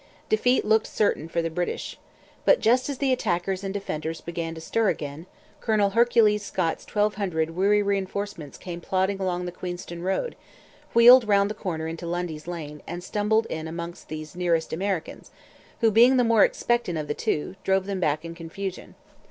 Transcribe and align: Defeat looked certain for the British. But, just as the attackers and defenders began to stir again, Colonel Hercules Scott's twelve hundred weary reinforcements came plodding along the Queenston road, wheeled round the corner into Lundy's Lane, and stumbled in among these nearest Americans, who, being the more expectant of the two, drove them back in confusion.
Defeat 0.29 0.65
looked 0.65 0.87
certain 0.87 1.27
for 1.27 1.43
the 1.43 1.51
British. 1.51 1.99
But, 2.43 2.59
just 2.59 2.89
as 2.89 2.97
the 2.97 3.13
attackers 3.13 3.63
and 3.63 3.71
defenders 3.71 4.19
began 4.19 4.55
to 4.55 4.59
stir 4.59 4.89
again, 4.89 5.27
Colonel 5.59 5.91
Hercules 5.91 6.41
Scott's 6.41 6.85
twelve 6.85 7.13
hundred 7.21 7.51
weary 7.51 7.83
reinforcements 7.83 8.57
came 8.57 8.81
plodding 8.81 9.19
along 9.21 9.45
the 9.45 9.51
Queenston 9.51 10.01
road, 10.01 10.35
wheeled 10.95 11.27
round 11.27 11.51
the 11.51 11.53
corner 11.53 11.85
into 11.87 12.07
Lundy's 12.07 12.47
Lane, 12.47 12.81
and 12.87 13.03
stumbled 13.03 13.45
in 13.45 13.67
among 13.67 13.93
these 14.07 14.35
nearest 14.35 14.73
Americans, 14.73 15.29
who, 15.81 15.91
being 15.91 16.17
the 16.17 16.23
more 16.23 16.43
expectant 16.43 16.97
of 16.97 17.07
the 17.07 17.13
two, 17.13 17.55
drove 17.63 17.85
them 17.85 17.99
back 17.99 18.25
in 18.25 18.33
confusion. 18.33 18.95